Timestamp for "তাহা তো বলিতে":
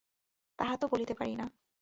0.59-1.13